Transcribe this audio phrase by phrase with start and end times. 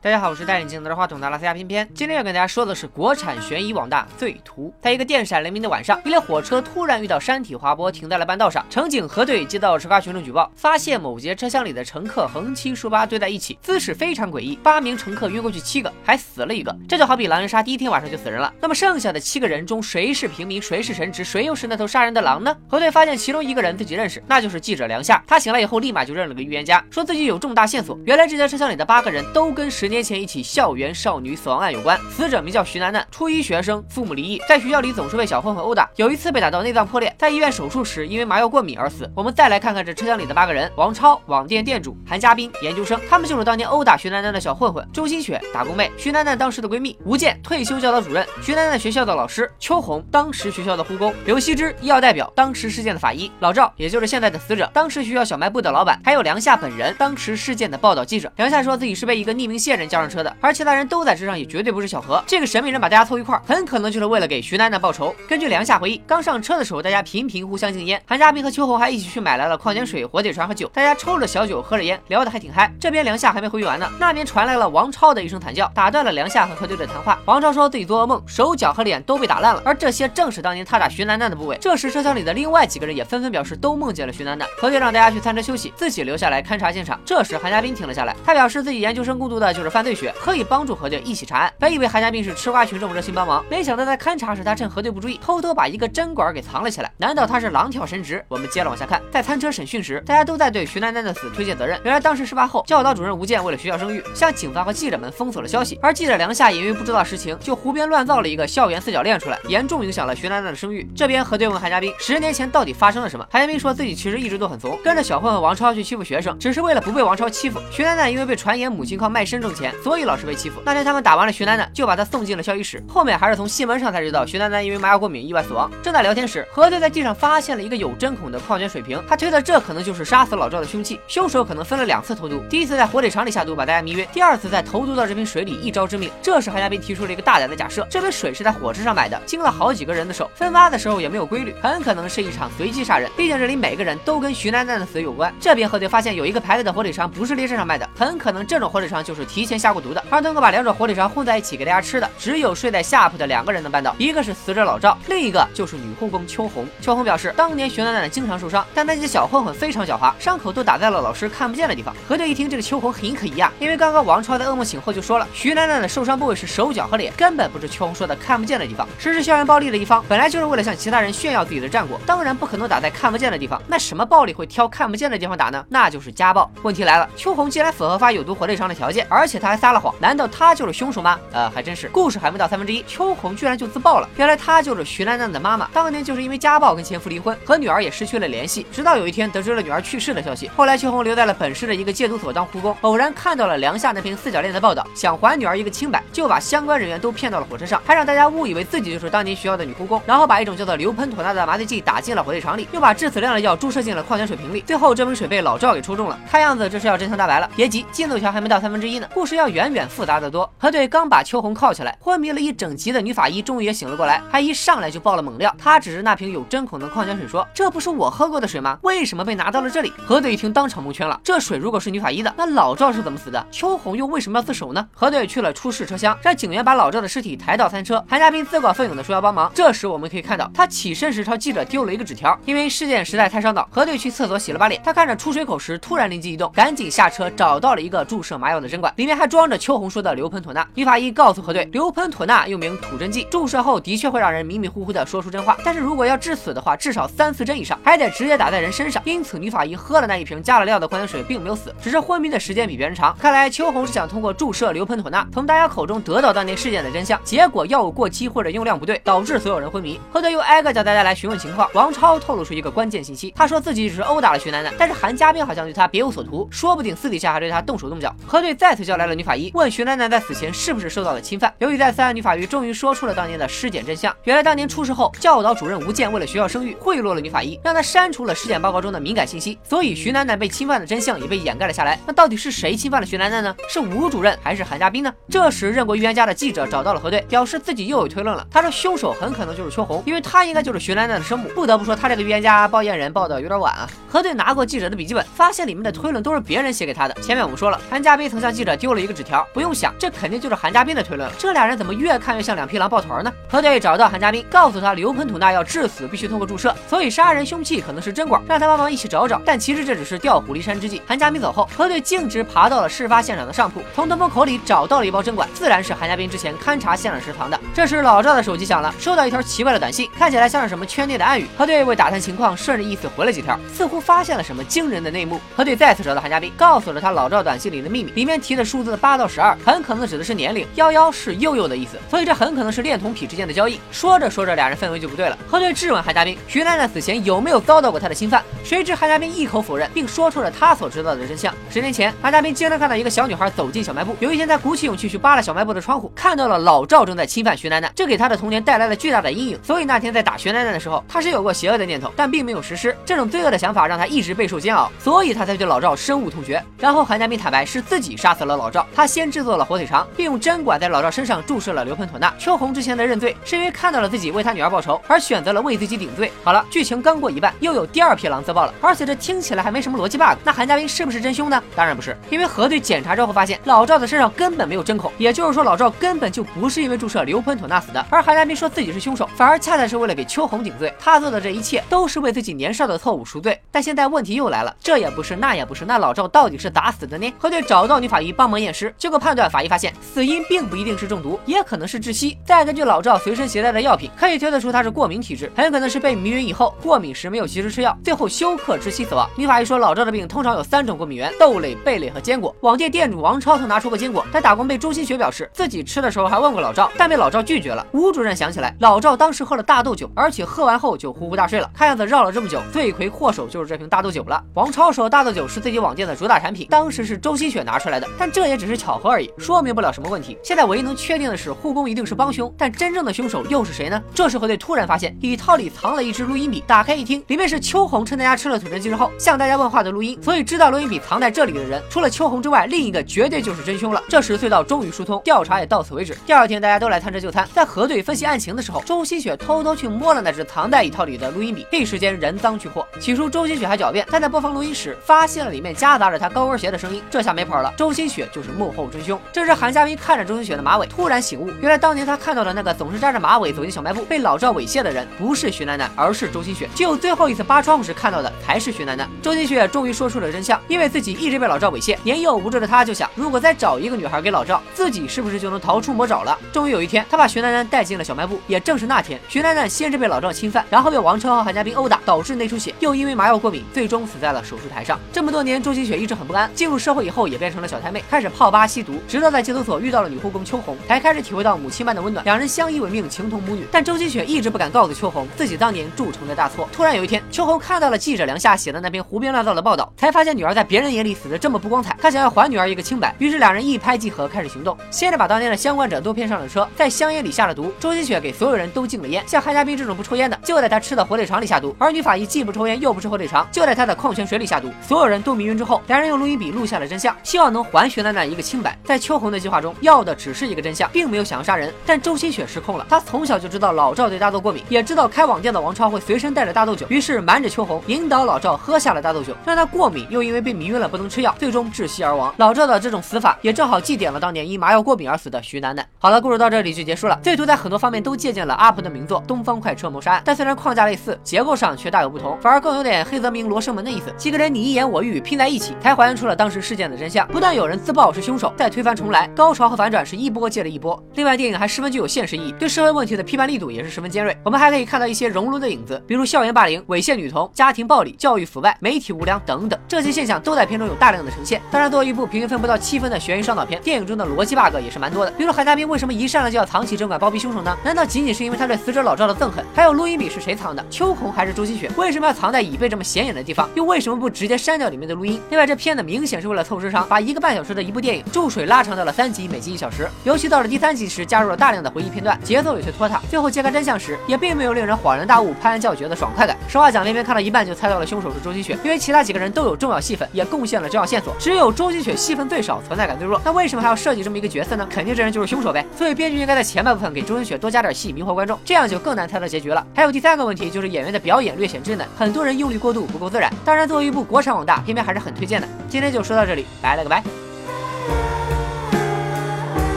[0.00, 1.84] 大家好，我是戴眼镜拿着话筒的拉斯加偏偏。
[1.92, 4.72] 今天要跟大家说的是国产悬疑网大《罪图》。
[4.80, 8.64] 在一个电闪雷鸣的晚上，一列火车突然遇到山体滑坡，停在了半道上。
[8.70, 14.54] 乘警核队接到吃瓜群众举报，发现某节车厢里的乘客横七竖八堆在一起，姿势非常诡异。
[14.62, 16.72] 八名乘客晕过去七个，还死了一个。
[16.88, 18.54] 这就好比狼人杀第一天晚上就死人了。
[18.60, 22.56] 那么剩下的七个人中，谁是平民，谁是神职，谁又是那头杀人的狼呢？
[22.68, 25.20] 核队发现其中一个人自己认识，那就是记者梁夏。
[25.26, 27.98] 他醒来以后，立马就认了个预言家，说自己有重大线索。
[28.06, 31.98] 原来这节车厢里的八个人都跟十年前一起校园少女死亡案有关。
[32.10, 35.88] 死者名叫徐楠楠，初一学生，父母离异，在学校里总是被小混混殴打。
[35.96, 39.10] 有一次被打到内脏破裂，在医院手术时因为麻药过敏而死。
[39.16, 43.00] 我们再来看看这车厢里的八个人：王超，网店店主；韩嘉宾，研究生。
[43.08, 44.86] 他们就是当年殴打徐楠楠的小混混。
[44.92, 46.94] 周新雪，打工妹；徐楠楠当时的闺蜜。
[47.06, 49.50] 吴健，退休教导主任；徐楠楠学校的老师。
[49.58, 51.14] 秋红，当时学校的护工。
[51.24, 53.32] 刘希之，医药代表，当时事件的法医。
[53.40, 55.98] 老赵，也就是现在的死者，当时学校小卖部的老板。
[56.04, 58.30] 还有梁夏本人，当时事件的报道记者。
[58.36, 62.22] 梁夏说自己是被一个匿名线人叫上车的，而其他人都在车上，也绝对不是巧合。
[62.26, 65.14] 这个神秘人把大家凑一块，很可能就是为了给徐楠楠报仇。
[65.28, 68.00] 根据梁夏回忆，刚上车的时候，大家频频互相敬烟。
[68.06, 72.70] 韩嘉宾和秋红还一起去买来了矿泉水、火腿肠和酒，大家抽着小酒，喝着烟，聊得还挺嗨。
[72.80, 77.18] 这边梁夏还没回忆完呢，那边传来了王超的一声惨叫，打断了梁夏和何队的谈话。
[77.24, 81.56] 王超说自己做噩梦，手脚和脸都被打烂了，而这些正是当年他打徐楠楠的部位。
[81.60, 84.48] 这时车厢里的另外几个人也纷纷表示都梦见了徐楠楠。
[84.58, 86.98] 何队让大家去餐车休息，自己留下来勘察现场。
[87.04, 91.52] 这时韩嘉宾停了下来，他表示自己研究生攻读的就是犯罪学，可以帮助何队一起查案。
[91.58, 96.90] 本以为韩嘉宾是吃瓜群众热心帮忙，没想到在勘察时他趁何队不注意，偷偷把一个针管给藏了起来。
[96.96, 98.24] 难道他是狼跳神职？
[98.28, 101.80] 我们接着往下看，在餐车审讯时，大家都在对徐楠楠的死推卸责任。
[101.84, 110.88] 原来当时事发后，教导主任吴健为了学校声誉，向警方和记者们封锁了消息，而记者梁夏也因为不知道实情，就胡编乱造了一个校园四角恋出来，严重影响了徐楠楠的声誉。
[110.94, 113.26] 这边何队问韩嘉宾，十年前到底发生了什么？
[113.30, 117.60] 韩嘉宾说自己其实一直都很怂，跟着小混混王超去欺负学生，只是为了不被王超欺负。
[117.70, 120.60] 徐楠楠因为被传言母亲靠卖身挣钱，所以老是被欺负。
[120.64, 122.82] 那天他们打完了徐楠楠，就把她送进了校医室。
[122.88, 125.70] 后面还是从新闻上才知道徐楠楠因为麻药过敏意外死亡。
[125.82, 131.00] 正在聊天时，何队在地上发现了一个有针孔的矿泉水瓶，他推测这可能就是杀死老赵的凶器。
[131.08, 136.10] 凶手可能分了两次投毒，第一次在火腿肠里下毒把大家迷晕，第二次在投毒到这瓶水里一招致命。
[136.22, 143.10] 这时韩嘉宾提出了一个大胆的假设：这杯水是在火车上买的，经了好几个人的手，分发的时候也没有规律，很可能是一场随机杀人。
[143.16, 145.32] 毕竟这里每个人都跟徐楠楠的死有关。
[145.40, 150.04] 这边何队发现有一个牌子的火腿肠不是列车上卖的，很可能这种火腿肠就是提前下过毒的。
[150.10, 156.66] 而能够把两种火腿肠混在一起给大家吃的，只有睡在下铺的两个人能办到，一个是死者老赵，另一个就是女护工秋红。
[156.80, 161.94] 秋红表示，当年徐楠楠经常受伤，但那些小混混非常狡猾，伤口都打在了老师看不见的地方。
[162.06, 168.86] 何队一听这个秋红很可疑啊，因为刚刚王超在噩梦醒后就说了，徐楠楠的受伤部位是手脚和脸，根本不是秋红说的看不见的地方。
[168.98, 173.60] 实施校园暴力的一方本来就是为了向其他人炫耀自己的战果，当然不可能打在看不见的地方。
[173.66, 175.64] 那什么暴力会挑看不见的地方打呢？
[175.68, 176.50] 那就是家暴。
[176.62, 181.18] 问题来了，秋红既然符合发有毒火腿肠的条件，而且他还撒了谎，难道他就是凶手吗？
[181.32, 181.88] 呃，还真是。
[181.88, 184.08] 故事还没到三分之一，秋红居然就自爆了。
[184.16, 188.66] 原来她就是徐楠楠的妈妈，当年就是因为家暴跟前夫离婚，和女儿也失去了联系。
[188.72, 206.18] 直到有一天得知了女儿去世的消息，后来秋红留在了本市的一个戒毒所当护工，偶然看到了梁夏那篇四角恋的报道，想还女儿一个清白，就把相关人员都骗到了火车上，还让大家误以为自己就是当年学校的女护工，然后把一种叫做硫喷妥钠的麻醉剂打进了火腿肠里，又把致死量的药注射进了矿泉水瓶里，最后这瓶水被老赵给抽中了。
[206.30, 207.48] 看样子这是要真相大白了。
[207.56, 210.50] 别急，进度条还没到三分之一呢，故事是要远远复杂的多。
[210.56, 215.54] 何队刚把秋红铐起来，昏迷了一整集的女法医终于也醒了过来，还一上来就爆了猛料。
[215.58, 218.78] 她指着那瓶有针孔的矿泉水说：“这不是我喝过的水吗？
[218.80, 221.20] 为什么被拿到了这里？”何队一听当场蒙圈了。
[221.22, 223.46] 这水如果是女法医的，那老赵是怎么死的？
[223.50, 224.88] 秋红又为什么要自首呢？
[224.94, 228.02] 何队去了出事车厢，让警员把老赵的尸体抬到餐车。
[228.08, 229.52] 韩嘉宾自告奋勇的说要帮忙。
[229.54, 234.80] 这时我们可以看到，他起身时朝记者丢了一个纸条，因为事件实在太伤脑，何队去厕所洗了把脸。
[234.82, 240.66] 他看着出水口时，突然灵机一动，赶紧下车找到了一个注射麻药的针管，里面还装着秋红说的硫喷妥钠。
[240.74, 249.02] 女法医告诉何队，硫喷妥钠又名吐真剂，注射后的确会让人迷迷糊糊的说出真话，但是如果要致死的话，至少三四针以上，还得直接打在人身上。
[249.04, 253.16] 因此，女法医喝了那一瓶加了料的矿泉水，并没有死，只是昏迷的时间比别人长。
[253.18, 257.20] 看来秋红是想通过注射硫喷妥钠，从大家口中得到当年事件的真相。
[257.24, 259.98] 结果药物过期或者用量不对，导致所有人昏迷。
[260.12, 261.68] 何队又挨个叫大家来询问情况。
[261.74, 268.14] 王超透露出一个关键信息，他说自己只是殴打了徐楠楠，但是韩嘉宾好像对他别有所图，说不定私底下还对他动手动脚。
[268.26, 271.50] 何队再次叫来了女法医，问徐楠楠在死前是不是受到了侵犯。
[271.58, 274.14] 由于再三，女法医终于说出了当年的尸检真相。
[274.24, 281.98] 原来当年出事后，教导主任吴健为了学校声誉，贿赂了女法医，让她删除了尸检报告中的敏感信息，所以徐楠楠被侵犯的真相也被掩盖了下来。
[282.06, 283.56] 那到底是谁侵犯了徐楠楠呢？
[283.70, 285.14] 是吴主任还是韩嘉宾呢？
[285.30, 288.44] 这时，认过预言家的记者找到了何队，表示自己又有推论了。
[288.50, 291.48] 他说凶手很可能就是秋红，因为他应该就是徐楠楠的生母。
[291.54, 293.88] 不得不说，他这个预言家报验人报的有点晚啊。
[294.08, 297.14] 何队拿过记者的笔记本，发现里面的推论都是别人写给他的。
[297.22, 298.87] 前面我们说了，韩嘉宾曾向记者丢。
[298.88, 299.46] 丢了一个纸条。
[299.52, 301.30] 不用想，这肯定就是韩家斌的推论。
[301.36, 303.30] 这俩人怎么越看越像两匹狼抱团呢？
[303.50, 309.42] 何队找到韩家斌，告诉他硫喷吐钠要致死必须通过注射，所以杀人凶器可能是针管，让他帮忙一起找找。
[309.44, 311.02] 但其实这只是调虎离山之计。
[311.06, 317.60] 韩家斌走后，何队径直爬到了事发现场的上铺，从通风口里找到了一包针管，自然是韩家斌之前勘察现场时藏的。
[317.74, 321.46] 这时老赵的手机响了，收到一条奇怪的短信，看起来像是什么圈内的暗语。
[321.58, 325.38] 何队为打探情况，顺着意思回了几条，似乎发现了什么惊人的内幕。
[325.54, 333.80] 何队再次找到韩家斌，告诉了他老赵短信里的秘密，里面提的书数字八到十二，很可能指的是年龄，幺幺是幼幼的意思，所以这很可能是恋童癖之间的交易。
[333.90, 335.36] 说着说着，俩人氛围就不对了。
[335.48, 338.40] 何队质问韩家斌，徐楠楠死前有没有遭到过他的侵犯？
[338.62, 341.52] 谁知韩家斌一口否认，并说出了他所知道的真相。
[341.68, 349.58] 十年前，韩家斌经常看到一个小女孩走进小卖部，有一天他鼓起勇气去扒了小卖部的窗户，看到了老赵正在侵犯徐楠楠，这给他的童年带来了巨大的阴影。
[349.64, 352.96] 所以那天在打徐楠楠的时候，他是有过邪恶的念头，但并没有实施。
[353.04, 356.64] 这种罪恶的想法让他一直备受煎熬，所以他才对老赵深恶痛绝。
[356.78, 362.30] 然后韩家斌坦白是自己杀死了老老赵，他先制作了火腿肠，并用针管在老赵身上注射了硫喷妥钠。
[362.38, 366.30] 秋红之前的认罪是因为看到了自己为他女儿报仇，而选择了为自己顶罪。
[366.44, 370.36] 好了，剧情刚过一半，又有第二匹狼自爆了，而且这听起来还没什么逻辑 bug。
[370.44, 371.62] 那韩家斌是不是真凶呢？
[371.74, 378.04] 当然不是，因为核对检查之后发现老赵的身上根本没有针孔，也就是说老赵根本就不是因为注射硫喷妥钠死的。
[378.10, 380.92] 而韩家斌说自己是凶手，反而恰恰是为了给秋红顶罪。
[381.00, 383.58] 他做的这一切都是为自己年少的错误赎罪。
[383.72, 387.32] 但现在问题又来了，这也不是，那也不是，那老赵到底是咋死的呢？
[387.38, 392.38] 核对找到女法医帮忙验尸，结果判断法医发现死因并不一定是中毒，也可能是窒息。
[392.44, 399.28] 再根据老赵随身携带的药品，可以推测出他是过敏体质，很可能是被迷晕以后过敏时没有及时吃药，最后休克窒息死亡。
[399.36, 402.54] 女法医说老赵的病通常有三种过敏源：豆类、贝类和坚果。
[402.60, 407.86] 网店店主王超曾拿出过坚果，但打工被周新雪表示自己吃的时候还问过老赵，但被老赵拒绝了。
[407.92, 414.42] 吴主任想起来，老赵当时喝了大豆酒，而且喝完后就呼呼大睡了，看样子绕了这么久，罪魁祸首就是这瓶大豆酒了。
[414.54, 420.36] 王超说大豆酒是自己网店的主打产品，当时是周新雪拿出来的，但这也只是巧合而已，说明不了什么问题。
[420.42, 424.02] 现在唯一能确定的是护工一定是帮凶，但真正的凶手又是谁呢？
[424.14, 434.02] 这时何队突然发现椅套里藏了一支录音笔，打开一听，里面是秋红趁大家吃了土真鸡之后向大家问话的录音，所以知道录音笔藏在这里的人，除了秋红之外，另一个绝对就是真凶了。
[434.08, 436.16] 这时隧道终于疏通，调查也到此为止。
[436.26, 442.86] 第二天大家都来探车就餐，在核对分析案情的时候，周新雪偷偷去摸了那只藏在椅套里的录音笔，一时间人赃俱获。
[443.00, 447.72] 起初周新雪还狡辩，但在播放录音时发现了里面夹杂着她高跟鞋的声音，这下没跑了。
[447.76, 449.20] 周新雪就就是幕后真凶。
[449.32, 456.68] 这时韩佳斌看着周新雪的马尾，突然醒悟，原来当年他看到的那个总是扎着马尾走进小卖部被老赵猥亵的人，不是徐楠楠，而是周新雪。
[456.72, 459.08] 只有最后一次扒窗户时看到的才是徐楠楠。
[459.20, 466.38] 周新雪终于说出了真相，因为自己一直被老赵猥亵，年幼无知的他就想，如果再找一个女孩给老赵，自己是不是就能逃出魔爪了？
[466.52, 474.96] 终于有一天，他把徐楠楠带进了小卖部，也正是那天，徐楠楠先是被老赵侵犯，然后被王超和韩家斌殴打，导致内出血，又因为麻药过敏，最终死在了手术台上。
[475.12, 483.66] 这么多年，周新雪一直很不安，进入社会以后也变成了小太妹，开始泡吧吸毒，直到在戒毒所遇到了女护工秋红，才开始体会到母亲般的温暖，两人相依为命，情同母女。
[483.70, 486.68] 但周新雪一直不敢告诉秋红自己当年铸成的大错。
[486.72, 494.76] 突然有一天，秋红看到了记者梁夏写的那篇胡编乱造的报道，才发现女儿在别人眼里死的这么不光彩，她想要还女儿一个清白，于是两人一拍即合，开始行动。
[494.90, 497.72] 先是把当年的相关者都骗上了车，在香烟里下了毒。
[497.80, 504.70] 周新雪给所有人都禁了烟，像韩家斌这种不抽烟的，就在他吃的火腿肠里下毒；而女法医既不抽烟又不吃火腿肠，就在他的矿泉水里下毒。
[504.86, 508.76] 所有人都迷晕之后，两人用录音笔录下了真相，希望能还徐楠楠一个清白。
[508.84, 511.72] 在秋红的计划中，要的只是一个真相，并没有想要杀人。
[511.84, 522.34] 但周新雪失控了，她从小就知道老赵对大豆过敏，也知道开网店的王超会随身带着大豆酒，于是瞒着秋红，引导老赵喝下了大豆酒，让他过敏，又因为被迷晕了不能吃药，最终窒息而亡。
[522.38, 525.86] 老赵的这种死法，也正好祭奠了当年因麻药过敏而死的徐楠楠。
[525.98, 527.18] 好了，故事到这里就结束了。
[527.22, 534.12] 罪图在很多方面都借鉴了阿婆的名作《东方快车谋杀案》，但虽然框架类似，结构上却大有不同，反而更有点黑泽明罗生门的意思。
[534.16, 537.26] 几个人你一言我一语拼在一起，才还原出了当时事件的真相。
[537.28, 541.02] 不但有人自曝是凶手，再推翻重来，高潮和反转是一波接着一波。
[541.16, 544.36] 另外，电影还十分具有现实意义，对社会问题的批判力度也是十分尖锐。
[544.44, 551.60] 我们还可以看到一些熔炉的影子，比如校园霸凌、猥亵女童、家庭暴力、教育腐败、媒体无良等等，这些现象都在片中有大量的呈现。
[551.72, 555.32] 当然，作为一部平均分不到七分的悬疑烧脑片，电影中的逻辑 bug 也是蛮多的。
[555.32, 557.76] 比如海大兵为什么一上来就要藏起针管包庇凶手呢？
[557.82, 559.64] 难道仅仅是因为他对死者老赵的憎恨？
[559.74, 560.84] 还有录音笔是谁藏的？
[560.88, 561.90] 秋红还是周新雪？
[561.96, 563.68] 为什么要藏在椅背这么显眼的地方？
[563.74, 565.40] 又为什么不直接删掉里面的录音？
[565.50, 570.06] 另外，这片子明显是为了凑时长，把一个半小时的一部电影注水拉长到了三集，每集一小时。
[570.22, 573.18] 尤其到了第三集时，加入了大量的回忆片段，节奏有些拖沓。
[573.30, 576.54] 最后揭开真相时，也并没有令人恍然大悟、拍案叫绝的爽快感。
[576.68, 583.40] 实话讲，那边看到一半就猜到了凶手是周星雪，因为其他几个人都有重要戏份，也贡献了重要线索，只有周星雪戏份最少，存在感最弱。
[583.42, 584.86] 那为什么还要设计这么一个角色呢？
[584.90, 585.82] 肯定这人就是凶手呗。
[585.96, 589.86] 所以编剧应该在前半部分给周星雪多加点戏，迷惑观众，这样就更难猜到结局了。
[589.94, 593.50] 还有第三个问题就是演员的表演略显稚嫩，很多人用力过度，不够自然。
[593.64, 595.66] 当然，作为一部国产网大，偏偏还是很推荐的。
[595.88, 597.47] 今天就说到这里，拜了个拜。